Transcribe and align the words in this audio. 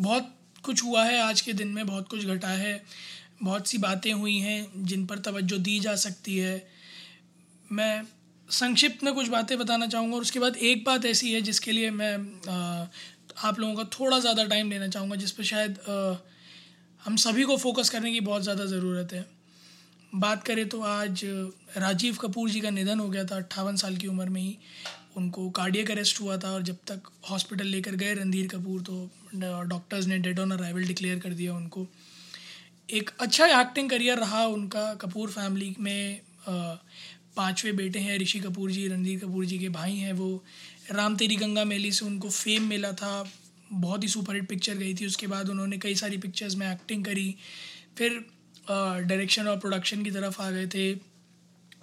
बहुत 0.00 0.32
कुछ 0.64 0.82
हुआ 0.84 1.04
है 1.04 1.20
आज 1.20 1.40
के 1.40 1.52
दिन 1.52 1.68
में, 1.68 1.86
बहुत 1.86 2.08
कुछ 2.08 2.24
घटा 2.26 2.48
है। 2.48 2.82
बहुत 3.42 3.68
सी 3.68 3.78
बातें 3.78 4.12
हुई 4.12 4.36
हैं 4.38 4.84
जिन 4.84 5.06
पर 5.06 5.18
तवज्जो 5.20 5.58
दी 5.58 5.78
जा 5.80 5.94
सकती 5.96 6.36
है। 6.38 6.66
मैं 7.70 8.02
संक्षिप्त 8.48 9.04
में 9.04 9.12
कुछ 9.14 9.28
बातें 9.28 9.56
बताना 9.58 9.86
चाहूँगा 9.86 10.16
और 10.16 10.22
उसके 10.22 10.38
बाद 10.38 10.56
एक 10.58 10.84
बात 10.84 11.04
ऐसी 11.04 11.32
है 11.32 11.40
जिसके 11.42 11.72
लिए 11.72 11.90
मैं 11.92 12.14
आप 13.38 13.58
लोगों 13.58 13.74
का 13.74 13.84
थोड़ा 13.92 14.18
ज़्यादा 14.18 14.44
टाइम 14.44 14.70
लेना 14.70 14.88
चाहूँगा, 14.88 15.16
जिस 15.16 15.30
पर 15.32 15.44
शायद 15.44 15.78
हम 17.02 17.16
सभी 17.18 17.42
को 17.44 17.56
फोकस 17.58 17.90
करने 17.90 18.12
की 18.12 18.20
बहुत 18.22 18.42
ज़्यादा 18.42 18.64
ज़रूरत 18.66 19.12
है। 19.12 19.24
बात 20.12 20.42
करें 20.44 20.68
तो 20.68 20.80
आज 20.82 21.20
राजीव 21.76 22.16
कपूर 22.16 22.50
जी 22.50 22.60
का 22.60 22.70
निधन 22.70 23.00
हो 23.00 23.08
गया 23.08 23.24
था, 23.24 23.36
अट्ठावन 23.36 23.76
साल 23.76 23.96
की 23.96 24.06
उम्र 24.06 24.28
में 24.28 24.40
ही। 24.40 24.56
उनको 25.16 25.48
कार्डियक 25.50 25.90
अरेस्ट 25.90 26.20
हुआ 26.20 26.36
था 26.36 26.50
और 26.50 26.62
जब 26.62 26.76
तक 26.86 27.10
हॉस्पिटल 27.30 27.66
लेकर 27.66 27.94
गए 27.94 28.14
रणधीर 28.14 28.46
कपूर 28.48 28.80
तो 28.82 29.10
डॉक्टर्स 29.68 30.06
ने 30.06 30.18
डेड 30.18 30.40
ऑन 30.40 30.50
अराइवल 30.50 30.84
डिक्लेयर 30.84 31.18
कर 31.18 31.34
दिया 31.34 31.54
उनको। 31.54 31.86
एक 32.88 33.10
अच्छा 33.20 33.46
एक्टिंग 33.60 33.90
करियर 33.90 34.18
रहा 34.18 34.44
उनका 34.46 34.92
कपूर 34.94 35.30
फैमिली 35.30 35.74
में 35.80 36.20
पाँचवें 36.48 37.76
बेटे 37.76 37.98
हैं 37.98 38.18
ऋषि 38.18 38.38
कपूर 38.40 38.70
जी, 38.70 38.86
रणधीर 38.88 39.18
कपूर 39.20 39.44
जी 39.46 39.58
के 39.58 39.68
भाई 39.68 39.96
हैं 39.96 40.12
वो। 40.12 40.44
राम 40.92 41.16
तेरी 41.16 41.36
गंगा 41.36 41.64
मेली 41.64 41.90
से 41.92 42.04
उनको 42.06 42.30
फेम 42.30 42.68
मिला 42.68 42.92
था। 42.92 43.32
बहुत 43.72 44.02
ही 44.02 44.08
सुपरहिट 44.08 44.48
पिक्चर 44.48 44.74
गई 44.74 44.94
थी। 44.94 45.06
उसके 45.06 45.26
बाद 45.26 45.48
उन्होंने 45.48 45.78
कई 45.78 45.94
सारी 45.94 46.18
पिक्चर्स 46.18 46.54
में 46.54 46.70
एक्टिंग 46.72 47.04
करी। 47.04 47.34
फिर 47.98 48.24
डायरेक्शन 48.68 49.48
और 49.48 49.58
प्रोडक्शन 49.58 50.02
की 50.04 50.10
तरफ़ 50.10 50.40
आ 50.42 50.50
गए 50.50 50.66
थे। 50.66 50.94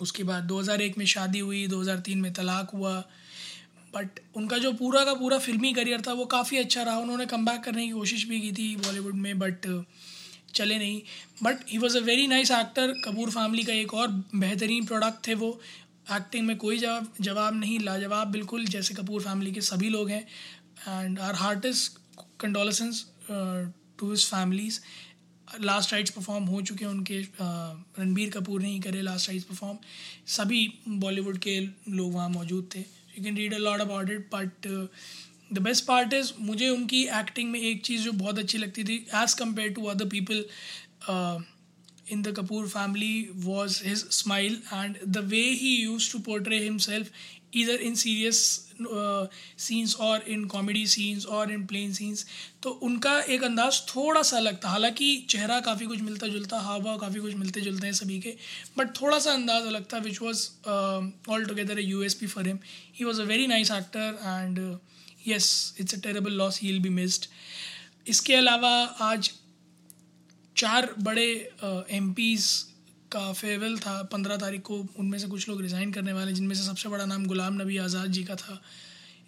उसके 0.01 0.23
बाद 0.23 0.43
2001 0.43 0.97
में 0.97 1.05
शादी 1.05 1.39
हुई 1.39 1.65
2003 1.67 2.21
में 2.21 2.31
तलाक 2.33 2.69
हुआ। 2.69 3.03
बट 3.95 4.19
उनका 4.35 4.57
जो 4.57 4.71
पूरा 4.73 5.03
का 5.05 5.13
पूरा 5.13 5.37
फिल्मी 5.39 5.73
करियर 5.73 6.01
था, 6.01 6.13
वो 6.13 6.25
काफ़ी 6.27 6.57
अच्छा 6.57 6.83
रहा। 6.83 6.97
उन्होंने 6.97 7.25
कम 7.27 7.45
करने 7.45 7.85
की 7.85 7.91
कोशिश 7.91 8.23
भी 8.27 8.39
की 8.41 8.51
थी 8.51 8.75
बॉलीवुड 8.77 9.15
में 9.15 9.39
बट 9.39 9.67
चले 10.55 10.77
नहीं। 10.77 11.01
But 11.43 11.69
he 11.69 11.77
was 11.77 11.97
a 11.97 12.01
very 12.01 12.27
nice 12.27 12.51
actor 12.51 12.93
Kapoor 13.05 13.29
family 13.31 13.63
का 13.63 13.73
एक 13.73 13.93
और 13.93 14.07
बेहतरीन 14.35 14.85
प्रोडक्ट 14.85 15.27
थे 15.27 15.33
वो। 15.35 15.59
एक्टिंग 16.11 16.45
में 16.47 16.55
कोई 16.57 16.77
जवाब 16.77 17.13
जवाब 17.21 17.55
नहीं, 17.55 17.79
लाजवाब 17.79 18.31
बिल्कुल, 18.31 18.65
जैसे 18.67 18.93
कपूर 18.93 19.21
फैमिली 19.21 19.51
के 19.51 19.61
सभी 19.61 19.89
लोग 19.89 20.09
हैं। 20.09 20.25
And 20.89 21.19
our 21.19 21.35
heart 21.35 21.65
is 21.65 21.89
condolences 22.39 23.05
to 23.29 24.11
his 24.11 24.25
families 24.25 24.79
last 25.61 25.93
rites 25.93 26.11
perform 26.11 26.43
हो 26.45 26.61
चुके 26.61 26.85
हैं 26.85 26.91
उनके 26.91 27.19
रणबीर 27.99 28.29
कपूर 28.29 28.61
ने 28.61 28.69
ही 28.69 28.79
करे 28.79 29.01
लास्ट 29.01 29.29
राइट्स 29.29 29.45
परफॉर्म 29.45 29.77
सभी 30.35 30.67
बॉलीवुड 30.89 31.37
के 31.37 31.59
लोग 31.89 32.13
वहाँ 32.13 32.29
मौजूद 32.29 32.69
थे। 32.75 32.83
You 33.17 33.23
can 33.23 33.37
read 33.37 33.53
a 33.53 33.57
lot 33.59 33.81
about 33.81 34.09
it 34.09 34.27
but 34.33 34.67
the 35.53 35.59
best 35.61 35.85
part 35.85 36.13
is 36.13 36.31
मुझे 36.39 36.69
उनकी 36.69 37.03
एक्टिंग 37.19 37.51
में 37.51 37.59
एक 37.61 37.81
चीज़ 37.85 38.03
जो 38.03 38.11
बहुत 38.13 38.39
अच्छी 38.39 38.57
लगती 38.57 38.83
थी 38.83 38.95
as 39.15 39.35
compare 39.35 39.73
to 39.73 39.85
other 39.85 40.05
people 40.09 40.45
in 42.11 42.21
the 42.21 42.33
Kapoor 42.37 42.67
family 42.67 43.29
was 43.43 43.83
his 43.85 44.05
smile 44.13 44.61
and 44.73 44.97
the 45.07 45.23
way 45.27 45.41
he 45.61 45.75
use 45.75 46.11
to 46.11 46.19
portray 46.21 46.59
himself 46.63 47.11
इधर 47.55 47.81
इन 47.81 47.95
सीरियस 47.95 48.69
सीन्स 49.59 49.95
और 49.95 50.23
इन 50.27 50.45
कॉमेडी 50.45 50.85
सीन्स 50.87 51.25
और 51.25 51.51
इन 51.51 51.65
प्लेन 51.65 51.93
सीन्स 51.93 52.25
तो 52.63 52.69
उनका 52.69 53.19
एक 53.21 53.43
अंदाज 53.43 53.81
थोड़ा 53.87 54.21
सा 54.21 54.37
अलग 54.37 54.63
था। 54.63 54.69
हालाँकि 54.69 55.25
चेहरा 55.29 55.59
काफ़ी 55.59 55.85
कुछ 55.85 56.01
मिलता 56.01 56.27
जुलता 56.27 56.59
हाव 56.59 56.81
भाव 56.83 56.97
काफ़ी 56.97 57.19
कुछ 57.19 57.33
मिलते 57.33 57.61
जुलते 57.61 57.87
हैं 57.87 57.93
सभी 57.93 58.19
के 58.19 58.35
बट 58.77 59.01
थोड़ा 59.01 59.19
सा 59.19 59.31
अंदाज 59.31 59.65
अलग 59.65 59.85
था 59.93 59.97
which 59.97 60.21
was 60.21 60.47
all 61.29 61.45
together 61.45 61.79
a 61.79 61.83
U 61.83 62.03
S 62.03 62.13
P 62.13 62.27
for 62.27 62.47
him 62.47 62.59
he 62.95 63.05
was 63.05 63.21
a 63.21 63.25
very 63.25 63.47
nice 63.47 63.71
actor 63.71 64.19
and 64.23 64.79
yes 65.27 65.75
it's 65.79 65.95
a 65.95 65.97
terrible 65.97 66.31
loss 66.31 66.61
he 66.61 66.71
will 66.71 66.79
be 66.79 66.89
missed 66.89 67.25
इसके 68.07 68.35
अलावा 68.35 68.75
आज 69.01 69.31
चार 70.57 70.93
बड़े 70.99 71.51
एम 71.91 72.13
uh, 72.13 72.72
का 73.13 73.31
फेयरवेल 73.33 73.77
था। 73.79 74.01
पंद्रह 74.11 74.37
तारीख 74.37 74.61
को 74.63 74.77
उनमें 74.99 75.17
से 75.19 75.27
कुछ 75.27 75.47
लोग 75.49 75.61
रिज़ाइन 75.61 75.91
करने 75.91 76.13
वाले 76.13 76.33
जिनमें 76.33 76.55
से 76.55 76.63
सबसे 76.63 76.89
बड़ा 76.89 77.05
नाम 77.05 77.25
गुलाम 77.25 77.61
नबी 77.61 77.77
आज़ाद 77.79 78.11
जी 78.11 78.23
का 78.23 78.35
था। 78.37 78.59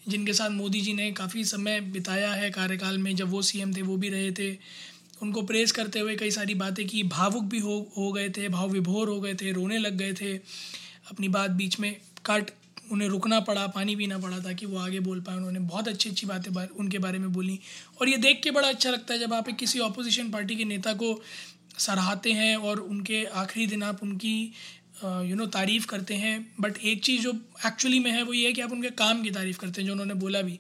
जिनके 0.07 0.33
साथ 0.33 0.49
मोदी 0.51 0.81
जी 0.81 0.93
ने 0.93 1.11
काफ़ी 1.13 1.43
समय 1.45 1.79
बिताया 1.93 2.31
है 2.33 2.49
कार्यकाल 2.51 2.97
में 2.97 3.15
जब 3.15 3.29
वो 3.29 3.41
सीएम 3.43 3.73
थे 3.75 3.81
वो 3.83 3.97
भी 3.97 4.09
रहे 4.09 4.31
थे। 4.31 4.51
उनको 5.21 5.41
प्रेस 5.43 5.71
करते 5.71 5.99
हुए 5.99 6.15
कई 6.15 6.31
सारी 6.31 6.55
बातें 6.55 6.85
की 6.87 7.03
भावुक 7.11 7.43
भी 7.45 7.59
हो 7.59 7.79
हो 7.97 8.11
गए 8.11 8.29
थे 8.29 8.49
भाव 8.49 8.69
विभोर 8.71 9.09
हो 9.09 9.19
गए 9.21 9.33
थे 9.35 9.51
रोने 9.51 9.77
लग 9.79 9.97
गए 9.97 10.13
थे। 10.13 10.35
अपनी 11.11 11.27
बात 11.29 11.51
बीच 11.53 11.79
में 11.79 11.95
काट 12.25 12.51
उन्हें 12.91 13.07
रुकना 13.09 13.39
पड़ा 13.41 13.65
पानी 13.67 13.95
पीना 13.95 14.17
पड़ा 14.19 14.39
ताकि 14.39 14.65
वो 14.65 14.77
आगे 14.79 14.99
बोल 14.99 15.21
पाए। 15.21 15.35
उन्होंने 15.35 15.59
बहुत 15.61 15.87
अच्छी 15.87 16.09
अच्छी 16.09 16.27
बातें 16.27 16.53
बार, 16.53 16.67
उनके 16.69 16.97
बारे 16.99 17.19
में 17.19 17.31
बोली। 17.33 17.59
और 18.01 18.09
ये 18.09 18.17
देख 18.17 18.41
के 18.43 18.51
बड़ा 18.51 18.67
अच्छा 18.67 18.89
लगता 18.89 19.13
है 19.13 19.19
जब 19.19 19.33
आप 19.33 19.49
एक 19.49 19.55
किसी 19.55 19.79
अपोजिशन 19.81 20.29
पार्टी 20.31 20.55
के 20.55 20.65
नेता 20.65 20.93
को 20.93 21.13
सराहते 21.79 22.31
हैं 22.33 22.55
और 22.57 22.79
उनके 22.79 23.23
आखिरी 23.43 23.67
दिन 23.67 23.83
आप 23.83 24.03
उनकी 24.03 24.37
यू 25.03 25.35
नो 25.35 25.45
तारीफ़ 25.53 25.85
करते 25.87 26.15
हैं 26.15 26.35
बट 26.59 26.77
एक 26.85 27.03
चीज़ 27.03 27.21
जो 27.21 27.33
एक्चुअली 27.65 27.99
में 27.99 28.11
है 28.11 28.23
वो 28.23 28.33
ये 28.33 28.45
है 28.47 28.53
कि 28.53 28.61
आप 28.61 28.71
उनके 28.71 28.89
काम 29.03 29.23
की 29.23 29.31
तारीफ़ 29.31 29.59
करते 29.59 29.81
हैं 29.81 29.87
जो 29.87 29.93
उन्होंने 29.93 30.13
बोला 30.23 30.41
भी 30.41 30.59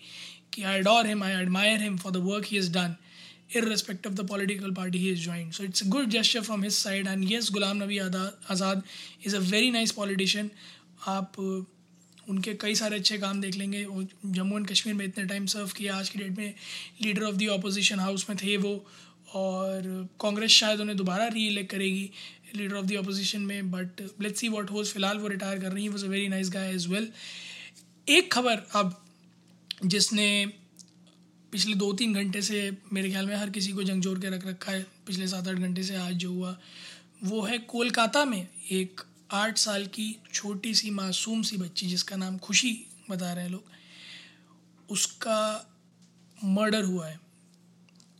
कि 0.53 0.63
I 0.63 0.81
adore 0.81 1.07
him 1.07 1.23
I 1.23 1.33
admire 1.41 1.81
him 1.81 1.97
for 1.97 2.11
the 2.11 2.23
work 2.25 2.45
he 2.45 2.57
is 2.57 2.71
done 2.73 2.95
irrespective 3.51 4.07
of 4.07 4.15
the 4.17 4.23
political 4.23 4.71
party 4.73 4.97
he 4.97 5.09
is 5.09 5.19
joined. 5.19 5.53
So 5.53 5.63
it's 5.63 5.81
a 5.81 5.85
good 5.85 6.09
gesture 6.09 6.41
from 6.41 6.63
his 6.63 6.77
side. 6.77 7.07
And 7.07 7.23
yes, 7.23 7.49
Ghulam 7.49 7.77
Nabi 7.77 7.99
Azad 8.49 8.83
is 9.23 9.33
a 9.33 9.39
very 9.41 9.71
nice 9.71 9.91
politician. 9.93 10.49
आप 11.07 11.37
उनके 12.29 12.53
कई 12.61 12.75
सारे 12.75 12.95
अच्छे 12.95 13.17
काम 13.17 13.41
देख 13.41 13.55
लेंगे 13.55 13.85
Jammu 14.27 14.57
and 14.57 14.67
Kashmir 14.67 14.95
में 14.95 15.05
इतने 15.05 15.25
टाइम 15.25 15.45
सर्व 15.47 15.71
किया 15.77 15.95
आज 15.95 16.09
की 16.09 16.19
डेट 16.19 16.37
में 16.37 16.53
leader 17.01 17.23
of 17.23 17.35
the 17.35 17.49
opposition 17.53 17.99
house 17.99 18.25
में 18.29 18.37
थे 18.37 18.55
वो 18.57 18.73
और 19.33 20.07
कांग्रेस 20.21 20.51
शायद 20.51 20.79
उन्हें 20.79 20.97
दोबारा 20.97 21.27
री 21.27 21.47
इलेक्ट 21.47 21.71
करेगी 21.71 22.09
लीडर 22.55 22.75
ऑफ़ 22.75 22.85
द 22.85 22.93
अपोजिशन 22.97 23.41
में 23.41 23.71
बट 23.71 24.01
लेट्स 24.21 24.39
सी 24.39 24.49
व्हाट 24.49 24.71
होज 24.71 24.91
फ़िलहाल 24.91 25.17
वो 25.17 25.27
रिटायर 25.27 25.59
कर 25.59 25.71
रही 25.71 25.83
हैं 25.83 25.91
was 25.91 26.05
a 26.05 26.09
very 26.09 26.27
nice 26.27 26.49
guy 26.49 26.73
as 26.73 26.87
well 26.87 27.11
एक 28.07 28.31
खबर 28.33 28.63
अब, 28.75 29.01
जिसने 29.85 30.45
पिछले 31.51 31.73
दो 31.75 31.91
तीन 31.93 32.13
घंटे 32.13 32.41
से, 32.41 32.71
मेरे 32.93 33.09
ख्याल 33.09 33.25
में 33.25 33.35
हर 33.35 33.49
किसी 33.49 33.71
को 33.71 33.83
जंगजोर 33.83 34.19
के 34.19 34.29
रख 34.29 34.45
रखा 34.47 34.71
है, 34.71 34.85
पिछले 35.07 35.27
सात 35.27 35.47
आठ 35.47 35.55
घंटे 35.55 35.83
से 35.83 35.95
आज 35.95 36.13
जो 36.13 36.31
हुआ, 36.31 36.57
वो 37.23 37.41
है 37.41 37.57
कोलकाता 37.57 38.25
में 38.25 38.47
एक 38.71 39.01
आठ 39.31 39.57
साल 39.57 39.85
की 39.85 40.15
छोटी 40.33 40.73
सी 40.73 40.89
मासूम 40.89 41.41
सी 41.41 41.57
बच्ची, 41.57 41.87
जिसका 41.87 42.15
नाम 42.15 42.37
खुशी 42.37 42.71
बता 43.09 43.33
रहे 43.33 43.43
हैं 43.43 43.51
लोग, 43.51 43.63
उसका 44.89 45.71
मर्डर 46.43 46.83
हुआ 46.83 47.07
है। 47.07 47.19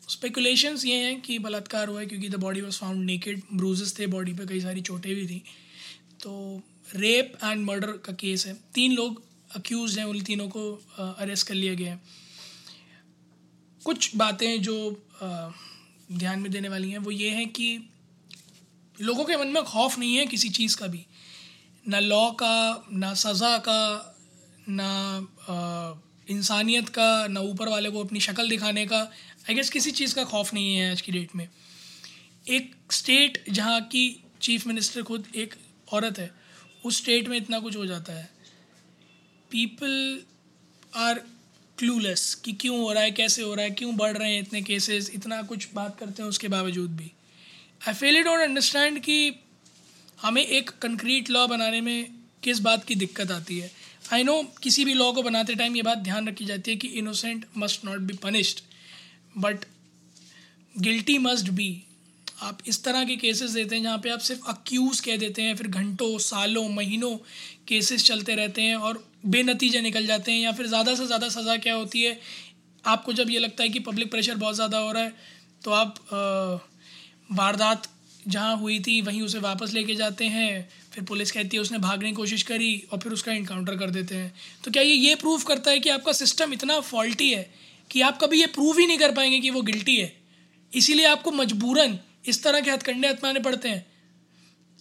स्पेकुलेशंस 0.09 0.85
ये 0.85 0.95
हैं 0.95 1.19
कि 1.21 1.37
बलात्कार 1.39 1.87
हुआ 1.87 1.99
है 1.99 2.05
क्योंकि 2.05 2.29
the 2.29 2.35
body 2.35 2.61
was 2.61 2.77
found 2.79 3.05
naked 3.05 3.41
bruises 3.53 3.97
थे 3.99 4.07
बॉडी 4.07 4.33
पे 4.33 4.45
कई 4.45 4.59
सारी 4.61 4.81
चोटें 4.81 5.13
भी 5.15 5.25
थी। 5.27 5.41
तो 6.23 6.61
रेप 6.95 7.37
एंड 7.43 7.65
मर्डर 7.65 7.91
का 8.05 8.13
केस 8.13 8.45
है। 8.47 8.53
तीन 8.73 8.91
लोग 8.91 9.23
अक्यूज़ 9.55 9.97
हैं, 9.99 10.05
उन 10.05 10.21
तीनों 10.21 10.47
को 10.47 10.71
अरेस्ट 10.99 11.47
कर 11.47 11.53
लिया 11.53 11.73
गया 11.73 11.93
है। 11.93 12.01
कुछ 13.81 14.15
बातें 14.15 14.61
जो 14.61 14.75
ध्यान 16.11 16.39
में 16.39 16.51
देने 16.51 16.69
वाली 16.69 16.89
हैं, 16.91 16.97
वो 16.97 17.11
ये 17.11 17.29
हैं 17.29 17.47
कि 17.49 17.77
लोगों 18.97 19.25
के 19.25 19.37
मन 19.37 19.47
में 19.47 19.63
खौफ 19.63 19.97
नहीं 19.99 20.15
है 20.15 20.25
किसी 20.25 20.49
चीज़ 20.49 20.77
का 20.77 20.87
भी। 20.87 21.05
ना 21.85 21.99
लॉ 21.99 22.29
का, 22.31 22.85
ना 22.91 23.13
सज़ा 23.13 23.57
का, 23.57 24.15
ना 24.69 26.01
इंसानियत 26.29 26.89
का, 26.89 27.27
ना 27.27 27.39
ऊपर 27.41 27.69
वाले 27.69 27.89
को 27.89 28.03
अपनी 28.03 28.19
शक्ल 28.19 28.49
दिखाने 28.49 28.85
का 28.85 29.01
आई 29.49 29.55
गेस 29.55 29.69
किसी 29.69 29.91
चीज़ 29.91 30.13
का 30.15 30.23
खौफ 30.23 30.53
नहीं 30.53 30.75
है 30.75 30.89
आज 30.91 31.01
की 31.01 31.11
डेट 31.11 31.35
में। 31.35 31.47
एक 32.47 32.71
स्टेट 32.91 33.43
जहाँ 33.49 33.81
की 33.81 34.23
चीफ 34.41 34.65
मिनिस्टर 34.67 35.03
खुद 35.03 35.27
एक 35.35 35.53
औरत 35.93 36.19
है, 36.19 36.31
उस 36.85 36.97
स्टेट 36.97 37.27
में 37.27 37.37
इतना 37.37 37.59
कुछ 37.59 37.75
हो 37.75 37.85
जाता 37.85 38.13
है। 38.13 38.29
पीपल 39.51 40.23
आर 40.95 41.19
क्लूलेस 41.77 42.33
कि 42.35 42.53
क्यों 42.53 42.79
हो 42.79 42.91
रहा 42.93 43.03
है, 43.03 43.11
कैसे 43.11 43.41
हो 43.41 43.53
रहा 43.55 43.65
है, 43.65 43.71
क्यों 43.71 43.95
बढ़ 43.97 44.17
रहे 44.17 44.33
हैं 44.33 44.41
इतने 44.41 44.61
केसेस 44.61 45.09
इतना 45.09 45.41
कुछ 45.41 45.67
बात 45.73 45.99
करते 45.99 46.23
हैं 46.23 46.29
उसके 46.29 46.47
बावजूद 46.47 46.95
भी। 46.97 47.11
आई 47.87 47.93
फेल 47.93 48.21
डोंट 48.23 48.39
अंडरस्टैंड 48.39 48.99
कि 48.99 49.35
हमें 50.21 50.45
एक 50.45 50.69
कंक्रीट 50.81 51.29
लॉ 51.29 51.47
बनाने 51.47 51.81
में 51.81 52.07
किस 52.43 52.59
बात 52.59 52.85
की 52.85 52.95
दिक्कत 52.95 53.31
आती 53.31 53.59
है। 53.59 53.71
आई 54.13 54.23
नो 54.23 54.43
किसी 54.63 54.85
भी 54.85 54.93
लॉ 54.93 55.11
को 55.11 55.23
बनाते 55.23 55.55
टाइम 55.55 55.75
ये 55.75 55.81
बात 55.81 55.97
ध्यान 55.97 56.27
रखी 56.27 56.45
जाती 56.45 56.71
है 56.71 56.77
कि 56.77 56.87
innocent 56.87 57.45
must 57.57 57.85
not 57.85 57.99
be 57.99 58.17
punished 58.23 58.61
but 59.35 59.65
guilty 60.75 61.17
must 61.19 61.49
be 61.51 61.71
आप 62.43 62.57
इस 62.67 62.83
तरह 62.83 63.03
के 63.05 63.15
केसेस 63.17 63.51
देते 63.51 63.75
हैं 63.75 63.83
जहाँ 63.83 63.97
पे 63.97 64.09
आप 64.09 64.19
सिर्फ़ 64.19 64.47
अक्यूज़ 64.49 65.01
कह 65.01 65.17
देते 65.17 65.41
हैं, 65.41 65.55
फिर 65.55 65.67
घंटों, 65.67 66.17
सालों, 66.19 66.67
महीनों 66.69 67.15
केसेस 67.67 68.05
चलते 68.05 68.35
रहते 68.35 68.61
हैं 68.61 68.75
और 68.77 69.03
बेनतीजे 69.27 69.81
निकल 69.81 70.05
जाते 70.07 70.31
हैं 70.31 70.39
या 70.39 70.51
फिर 70.51 70.67
ज़्यादा 70.67 70.95
से 70.95 71.05
ज़्यादा 71.05 71.29
सज़ा 71.29 71.55
क्या 71.57 71.73
होती 71.75 72.01
है? 72.01 72.19
आपको 72.83 73.13
जब 73.13 73.29
ये 73.29 73.39
लगता 73.39 73.63
है 73.63 73.69
कि 73.69 73.79
पब्लिक 73.81 74.11
प्रेशर 74.11 74.35
बहुत 74.37 74.55
ज़्यादा 74.55 74.77
हो 74.77 74.91
रहा 74.91 75.03
है 75.03 75.13
तो 75.63 75.71
आप 75.71 75.95
वारदात 77.31 77.87
जहाँ 78.27 78.55
हुई 78.57 78.79
थी, 78.79 79.01
वहीं 79.01 79.21
उसे 79.21 79.39
वापस 79.39 79.73
लेके 79.73 79.95
जाते 79.95 80.25
हैं, 80.27 80.69
फिर 80.93 81.03
पुलिस 81.03 81.31
कहती 81.31 81.57
है 81.57 81.61
उसने 81.61 81.77
भागने 81.79 82.09
की 82.09 82.15
कोशिश 82.15 82.43
करी 82.43 82.83
और 82.91 82.99
फिर 82.99 83.11
उसका 83.11 83.33
इनकाउंटर 83.33 83.77
कर 83.77 83.89
देते 83.91 84.15
हैं। 84.15 84.33
तो 84.63 84.71
क्या 84.71 84.83
ये 84.83 84.93
ये 84.93 85.15
प्रूव 85.15 85.43
करता 85.43 85.71
है 85.71 85.79
कि 85.79 85.89
आपका 85.89 86.11
सिस्टम 86.13 86.53
इतना 86.53 86.79
फॉल्टी 86.81 87.31
है 87.31 87.49
कि 87.91 88.01
आप 88.01 88.17
कभी 88.21 88.39
ये 88.41 88.47
प्रूव 88.47 88.79
ही 88.79 88.87
नहीं 88.87 88.97
कर 88.97 89.11
पाएँगे 89.11 89.39
कि 89.39 89.49
वो 89.49 89.61
गिल्टी 89.61 89.95
है। 89.97 90.11
इसीलिए 90.73 91.05
आपको 91.05 91.31
मजबूरन 91.31 91.99
इस 92.25 92.43
तरह 92.43 92.61
के 92.61 92.71
हथकंडे 92.71 93.07
अपनाने 93.07 93.39
पड़ते 93.39 93.69
हैं 93.69 93.85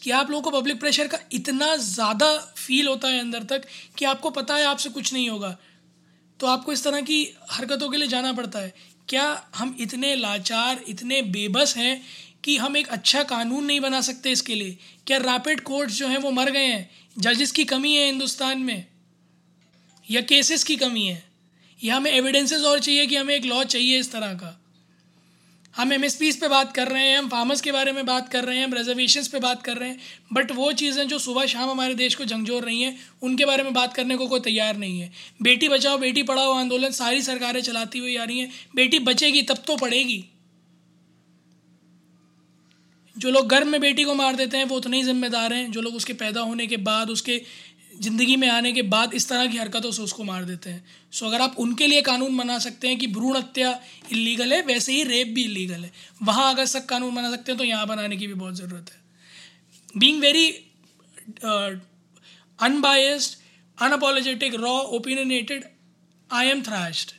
कि 0.01 0.11
आप 0.11 0.31
लोगों 0.31 0.51
को 0.51 0.61
पब्लिक 0.61 0.81
प्रेशर 0.81 1.07
का 1.07 1.19
इतना 1.33 1.75
ज़्यादा 1.77 2.37
फील 2.57 2.89
होता 2.89 3.09
है 3.09 3.21
अंदर 3.21 3.43
तक 3.43 3.67
कि 3.99 4.05
आपको 4.05 4.31
पता 4.31 4.57
है 4.57 4.65
आपसे 4.65 4.91
कुछ 4.91 5.13
नहीं 5.13 5.29
होगा। 5.31 5.57
तो 6.41 6.47
आपको 6.47 6.73
इस 6.73 6.85
तरह 6.85 7.01
की 7.01 7.35
हरकतों 7.51 7.89
के 7.91 7.97
लिए 7.97 8.09
जाना 8.09 8.33
पड़ता 8.33 8.59
है। 8.59 8.75
क्या 9.09 9.51
हम 9.55 9.77
इतने 9.81 10.15
लाचार, 10.17 10.81
इतने 10.89 11.23
बेबस 11.23 11.77
हैं 11.77 12.03
कि 12.45 12.57
हम 12.57 12.77
एक 12.77 12.89
अच्छा 12.89 13.23
कानून 13.23 13.65
नहीं 13.65 13.81
बना 13.81 14.01
सकते 14.01 14.33
इसके 14.33 14.55
लिए? 14.55 14.79
क्या 15.07 15.19
रैपिड 15.19 15.61
कोर्ट्स 15.61 15.95
जो 15.95 16.09
हैं 16.09 16.19
वो 16.19 16.31
मर 16.31 16.51
गए 16.51 16.67
हैं? 16.67 16.91
जजेस 17.19 17.53
की 17.53 17.65
कमी 17.65 17.95
है 17.95 18.07
हिंदुस्तान 18.07 18.59
में? 18.59 18.87
या 20.11 20.21
केसेस 20.21 20.65
की 20.65 20.77
कमी 20.77 21.07
है? 21.07 21.34
या 21.85 21.97
हमें 21.97 22.11
एविडेंसेस 22.13 22.63
और 22.63 22.79
चाहिए 22.81 23.07
कि 23.07 23.17
हमें 23.17 23.35
एक 23.35 23.45
लॉ 23.45 23.63
चाहिए 23.65 23.99
इस 23.99 24.13
तरह 24.13 24.35
का। 24.35 24.61
हम 25.75 25.93
एम 25.93 26.03
पे 26.03 26.49
बात 26.49 26.73
कर 26.73 26.89
रहे 26.89 27.03
हैं, 27.03 27.17
हम 27.19 27.29
फार्मर्स 27.29 27.61
के 27.61 27.73
बारे 27.73 27.93
में 27.93 28.05
बात 28.07 28.29
कर 28.29 28.45
रहे 28.45 28.59
हैं, 28.59 28.65
हम 28.65 28.75
रिजर्वेशन 28.75 29.23
पे 29.23 29.39
बात 29.41 29.63
कर 29.63 29.77
रहे 29.77 29.89
हैं 29.89 29.99
बट 30.33 30.53
वो 30.53 30.73
चीज़ें 30.73 31.09
जो 31.09 31.19
सुबह 31.19 31.47
शाम 31.47 31.71
हमारे 31.71 31.95
देश 31.95 32.15
को 32.15 32.25
झंझोर 32.25 32.63
रही 32.63 32.83
हैं, 32.83 32.97
उनके 33.23 33.45
बारे 33.45 33.63
में 33.63 33.73
बात 33.75 33.95
करने 33.95 34.17
को 34.17 34.27
कोई 34.27 34.41
तैयार 34.41 34.77
नहीं 34.77 35.01
है। 35.01 35.11
बेटी 35.43 35.69
बचाओ, 35.69 35.99
बेटी 35.99 36.23
पढ़ाओ, 36.23 36.53
आंदोलन 36.53 36.91
सारी 36.91 37.23
सरकारें 37.23 37.61
चलाती 37.63 37.99
हुई 37.99 38.17
आ 38.17 38.25
रही 38.25 38.39
हैं, 38.39 38.51
बेटी 38.75 38.99
बचेगी 38.99 39.43
तब 39.43 39.63
तो 39.67 39.77
पढ़ेगी। 39.77 40.25
जो 43.17 43.31
लोग 43.31 43.49
गर्भ 43.49 43.67
में 43.67 43.81
बेटी 43.81 44.05
को 44.05 44.15
मार 44.15 44.37
देते 44.37 44.57
हैं, 44.57 44.65
वो 44.65 44.77
उतने 44.77 44.97
ही 44.97 45.03
जिम्मेदार 45.03 45.53
हैं, 45.53 45.71
जो 45.73 45.81
लोग 45.81 45.95
उसके 45.95 46.13
पैदा 46.13 46.41
होने 46.41 46.67
के 46.67 46.77
बाद, 46.77 47.11
उसके 47.11 47.41
ज़िंदगी 47.95 48.37
में 48.37 48.49
आने 48.51 48.73
के 48.73 48.83
बाद 48.85 49.15
इस 49.15 49.29
तरह 49.29 49.47
की 49.47 49.59
हरकतों 49.59 49.91
से 49.93 50.03
उसको 50.03 50.25
मार 50.25 50.45
देते 50.45 50.71
हैं। 50.71 50.85
सो 51.13 51.27
अगर 51.27 51.41
आप 51.41 51.55
उनके 51.59 51.87
लिए 51.87 52.03
कानून 52.03 52.37
बना 52.37 52.59
सकते 52.61 52.89
हैं 52.89 52.99
कि 52.99 53.07
भ्रूण 53.09 53.37
हत्या 53.37 53.79
इलीगल 54.13 54.53
है, 54.53 54.61
वैसे 54.63 54.93
ही 54.93 55.03
रेप 55.05 55.29
भी 55.29 55.45
इलीगल 55.45 55.85
है। 55.85 55.93
वहाँ 56.23 56.53
अगर 56.53 56.67
सख्त 56.67 56.89
कानून 56.89 57.15
बना 57.15 57.31
सकते 57.31 57.53
हैं 57.53 57.59
तो 57.59 57.65
यहाँ 57.65 57.87
बनाने 57.87 58.17
की 58.17 58.27
भी 58.27 58.35
बहुत 58.35 58.55
ज़रूरत 58.55 58.91
है। 58.91 59.03
Being 59.97 60.21
very 60.21 60.49
unbiased 62.59 63.39
unapologetic 63.79 64.55
raw 64.57 64.73
opinionated 64.93 65.65
I 66.31 66.49
am 66.49 66.63
thrashed 66.63 67.13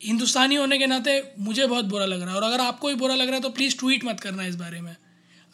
Hindustani 0.00 0.54
होने 0.54 0.78
के 0.78 0.86
नाते 0.86 1.12
मुझे 1.40 1.66
बहुत 1.66 1.84
बुरा 1.86 2.04
लग 2.06 2.22
रहा 2.22 2.30
है। 2.30 2.36
और 2.36 2.42
अगर 2.42 2.60
आपको 2.60 2.88
भी 2.88 2.94
बुरा 2.96 3.14
लग 3.14 3.26
रहा 3.26 3.34
है 3.34 3.42
तो 3.42 3.50
प्लीज़ 3.50 3.76
ट्वीट 3.78 4.04
मत 4.04 4.20
करना 4.20 4.46
इस 4.46 4.54
बारे 4.56 4.80
में। 4.80 4.96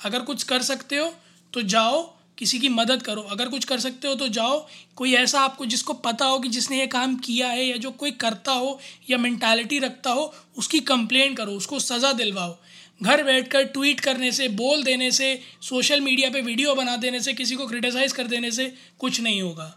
अगर 0.01 0.23
कुछ 0.23 0.43
कर 0.45 0.63
सकते 0.65 0.97
हो 0.97 1.13
तो 1.53 1.63
जाओ 1.65 2.03
किसी 2.39 2.59
की 2.59 2.69
मदद 2.69 3.03
करो। 3.03 3.23
अगर 3.23 3.49
कुछ 3.49 3.65
कर 3.65 3.79
सकते 3.81 4.09
हो 4.09 4.15
तो 4.15 4.29
जाओ। 4.29 4.67
कोई 4.97 5.15
ऐसा 5.15 5.41
आपको 5.41 5.67
जिसको 5.67 5.93
पता 5.93 6.25
हो 6.25 6.39
कि 6.39 6.49
जिसने 6.49 6.79
ये 6.79 6.87
काम 6.87 7.17
किया 7.17 7.49
है 7.49 7.65
या 7.67 7.77
जो 7.77 7.91
कोई 7.91 8.11
करता 8.11 8.53
हो 8.53 8.79
या 9.11 9.19
मैंटालिटी 9.19 9.79
रखता 9.79 10.11
हो, 10.11 10.35
उसकी 10.57 10.81
कंप्लेंट 10.81 11.37
करो, 11.37 11.53
उसको 11.53 11.79
सज़ा 11.79 12.13
दिलवाओ। 12.13 12.57
घर 13.03 13.23
बैठकर 13.23 13.65
ट्वीट 13.65 14.01
करने 14.01 14.33
से, 14.33 14.49
बोल 14.49 14.83
देने 14.85 15.11
से 15.11 15.41
सोशल 15.63 16.01
मीडिया 16.01 16.31
पे 16.31 16.41
वीडियो 16.41 16.75
बना 16.75 16.97
देने 16.97 17.21
से, 17.21 17.33
किसी 17.33 17.55
को 17.55 17.67
क्रिटिसाइज़ 17.67 18.15
कर 18.15 18.27
देने 18.27 18.51
से 18.51 18.73
कुछ 18.99 19.21
नहीं 19.21 19.43
होगा। 19.43 19.75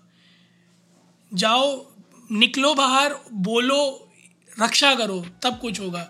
जाओ, 1.34 1.86
निकलो 2.31 2.74
बाहर, 2.74 3.16
बोलो, 3.31 4.10
रक्षा 4.62 4.96
करो, 4.96 5.25
तब 5.44 5.60
कुछ 5.60 5.80
होगा। 5.80 6.10